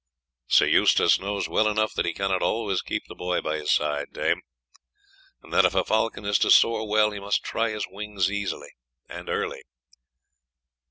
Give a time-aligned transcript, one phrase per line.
[0.47, 4.07] "Sir Eustace knows well enough that he cannot always keep the boy by his side,
[4.11, 4.41] dame;
[5.43, 8.27] and that if a falcon is to soar well, he must try his wings
[9.11, 9.61] early.